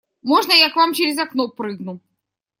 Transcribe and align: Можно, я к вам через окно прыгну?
Можно, 0.23 0.53
я 0.53 0.71
к 0.71 0.75
вам 0.77 0.95
через 0.95 1.19
окно 1.19 1.47
прыгну? 1.49 1.99